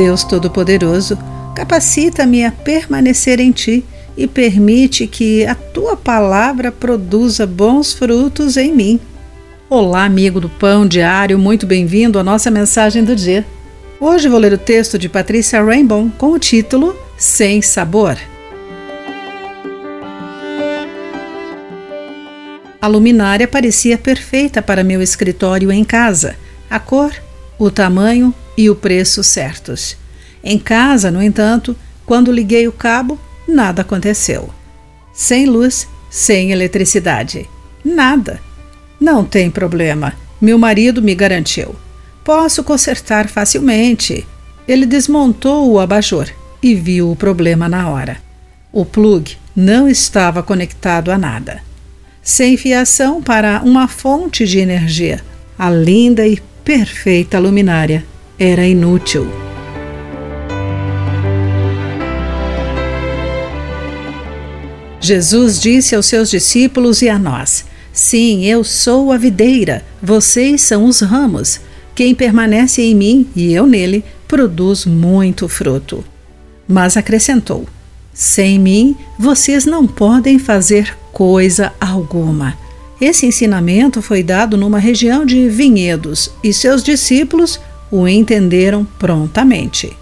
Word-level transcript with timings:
Deus 0.00 0.24
Todo-Poderoso, 0.24 1.18
capacita-me 1.54 2.42
a 2.42 2.50
permanecer 2.50 3.38
em 3.38 3.52
Ti 3.52 3.84
e 4.16 4.26
permite 4.26 5.06
que 5.06 5.44
a 5.44 5.54
Tua 5.54 5.94
palavra 5.94 6.72
produza 6.72 7.46
bons 7.46 7.92
frutos 7.92 8.56
em 8.56 8.74
mim. 8.74 8.98
Olá, 9.68 10.06
amigo 10.06 10.40
do 10.40 10.48
Pão 10.48 10.86
Diário, 10.86 11.38
muito 11.38 11.66
bem-vindo 11.66 12.18
à 12.18 12.24
nossa 12.24 12.50
mensagem 12.50 13.04
do 13.04 13.14
dia. 13.14 13.44
Hoje 14.00 14.26
vou 14.26 14.38
ler 14.38 14.54
o 14.54 14.58
texto 14.58 14.98
de 14.98 15.06
Patrícia 15.06 15.62
Rainbow 15.62 16.10
com 16.16 16.32
o 16.32 16.38
título 16.38 16.96
Sem 17.18 17.60
Sabor. 17.60 18.16
A 22.80 22.86
luminária 22.86 23.46
parecia 23.46 23.98
perfeita 23.98 24.62
para 24.62 24.82
meu 24.82 25.02
escritório 25.02 25.70
em 25.70 25.84
casa. 25.84 26.36
A 26.70 26.80
cor, 26.80 27.12
o 27.58 27.70
tamanho 27.70 28.34
e 28.60 28.68
o 28.68 28.74
preço 28.74 29.24
certos. 29.24 29.96
Em 30.44 30.58
casa, 30.58 31.10
no 31.10 31.22
entanto, 31.22 31.74
quando 32.04 32.30
liguei 32.30 32.68
o 32.68 32.72
cabo, 32.72 33.18
nada 33.48 33.80
aconteceu. 33.80 34.50
Sem 35.14 35.46
luz, 35.46 35.88
sem 36.10 36.52
eletricidade. 36.52 37.48
Nada. 37.82 38.38
Não 39.00 39.24
tem 39.24 39.50
problema. 39.50 40.12
Meu 40.38 40.58
marido 40.58 41.00
me 41.00 41.14
garantiu. 41.14 41.74
Posso 42.22 42.62
consertar 42.62 43.28
facilmente. 43.28 44.26
Ele 44.68 44.84
desmontou 44.84 45.70
o 45.70 45.80
abajur 45.80 46.28
e 46.62 46.74
viu 46.74 47.10
o 47.10 47.16
problema 47.16 47.66
na 47.66 47.88
hora. 47.88 48.18
O 48.70 48.84
plug 48.84 49.38
não 49.56 49.88
estava 49.88 50.42
conectado 50.42 51.10
a 51.10 51.16
nada. 51.16 51.62
Sem 52.22 52.58
fiação 52.58 53.22
para 53.22 53.62
uma 53.64 53.88
fonte 53.88 54.46
de 54.46 54.58
energia, 54.58 55.22
a 55.58 55.70
linda 55.70 56.26
e 56.26 56.38
perfeita 56.62 57.38
luminária 57.38 58.04
era 58.42 58.66
inútil. 58.66 59.28
Jesus 64.98 65.60
disse 65.60 65.94
aos 65.94 66.06
seus 66.06 66.30
discípulos 66.30 67.02
e 67.02 67.10
a 67.10 67.18
nós: 67.18 67.66
Sim, 67.92 68.46
eu 68.46 68.64
sou 68.64 69.12
a 69.12 69.18
videira, 69.18 69.84
vocês 70.02 70.62
são 70.62 70.86
os 70.86 71.00
ramos. 71.00 71.60
Quem 71.94 72.14
permanece 72.14 72.80
em 72.80 72.94
mim 72.94 73.28
e 73.36 73.52
eu 73.52 73.66
nele 73.66 74.02
produz 74.26 74.86
muito 74.86 75.46
fruto. 75.46 76.02
Mas 76.66 76.96
acrescentou: 76.96 77.66
Sem 78.14 78.58
mim 78.58 78.96
vocês 79.18 79.66
não 79.66 79.86
podem 79.86 80.38
fazer 80.38 80.96
coisa 81.12 81.74
alguma. 81.78 82.56
Esse 82.98 83.26
ensinamento 83.26 84.00
foi 84.00 84.22
dado 84.22 84.56
numa 84.56 84.78
região 84.78 85.26
de 85.26 85.46
vinhedos 85.48 86.30
e 86.42 86.54
seus 86.54 86.82
discípulos 86.82 87.60
o 87.90 88.06
entenderam 88.06 88.84
prontamente. 88.98 89.96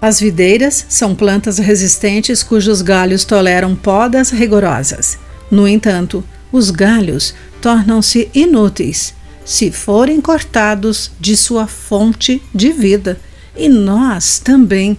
As 0.00 0.20
videiras 0.20 0.84
são 0.88 1.14
plantas 1.14 1.58
resistentes 1.58 2.42
cujos 2.42 2.82
galhos 2.82 3.24
toleram 3.24 3.74
podas 3.74 4.30
rigorosas. 4.30 5.18
No 5.50 5.66
entanto, 5.66 6.22
os 6.52 6.70
galhos 6.70 7.34
tornam-se 7.60 8.28
inúteis 8.34 9.14
se 9.44 9.70
forem 9.70 10.20
cortados 10.20 11.10
de 11.20 11.36
sua 11.36 11.66
fonte 11.66 12.42
de 12.54 12.72
vida. 12.72 13.20
E 13.56 13.68
nós 13.68 14.38
também. 14.38 14.96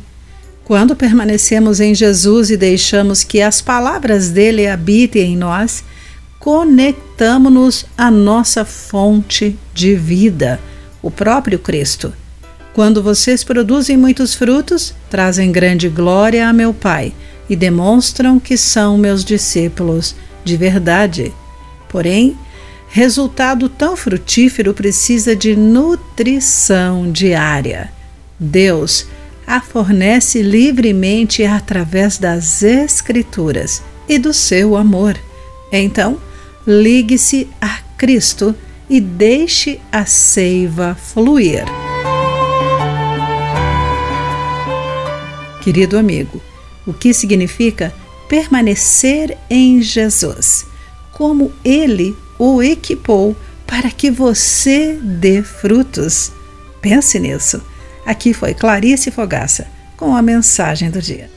Quando 0.64 0.96
permanecemos 0.96 1.80
em 1.80 1.94
Jesus 1.94 2.50
e 2.50 2.58
deixamos 2.58 3.23
que 3.23 3.42
as 3.42 3.62
palavras 3.62 4.30
dele 4.30 4.68
habitem 4.68 5.34
em 5.34 5.38
nós, 5.38 5.84
conectamos-nos 6.40 7.86
à 7.98 8.10
nossa 8.10 8.66
fonte 8.66 9.58
de 9.73 9.96
vida, 9.96 10.60
o 11.02 11.12
próprio 11.12 11.60
Cristo. 11.60 12.12
Quando 12.76 13.02
vocês 13.02 13.42
produzem 13.42 13.95
muitos 13.95 14.36
frutos, 14.36 14.94
trazem 15.09 15.50
grande 15.50 15.88
glória 15.88 16.50
a 16.50 16.52
meu 16.52 16.73
Pai 16.73 17.14
e 17.50 17.56
demonstram 17.56 18.38
que 18.38 18.58
são 18.58 18.98
meus 18.98 19.23
discípulos 19.23 20.14
de 20.44 20.58
verdade. 20.58 21.33
Porém, 21.88 22.38
resultado 22.89 23.70
tão 23.70 23.95
frutífero 23.95 24.73
precisa 24.73 25.33
de 25.33 25.55
nutrição 25.55 27.10
diária. 27.10 27.94
Deus 28.38 29.08
a 29.48 29.61
fornece 29.61 30.42
livremente 30.42 31.45
através 31.45 32.17
das 32.17 32.61
Escrituras 32.61 33.82
e 34.05 34.20
do 34.20 34.33
seu 34.33 34.76
amor. 34.76 35.17
Então, 35.72 36.20
ligue-se 36.67 37.48
a 37.61 37.80
Cristo 37.98 38.54
e 38.89 38.99
deixe 38.99 39.80
a 39.94 40.05
seiva 40.05 40.94
fluir. 40.94 41.64
Querido 45.65 45.98
amigo, 45.98 46.39
o 46.86 46.93
que 46.93 47.11
significa 47.11 47.92
permanecer 48.30 49.36
em 49.49 49.81
Jesus? 49.81 50.67
Como 51.11 51.52
ele 51.64 52.15
o 52.37 52.61
equipou 52.61 53.36
para 53.65 53.89
que 53.89 54.11
você 54.11 54.93
dê 55.02 55.42
frutos? 55.42 56.31
Pense 56.83 57.20
nisso. 57.20 57.59
Aqui 58.05 58.31
foi 58.31 58.54
Clarice 58.54 59.09
Fogaça 59.09 59.65
com 59.98 60.15
a 60.15 60.21
mensagem 60.21 60.92
do 60.92 61.02
dia. 61.02 61.31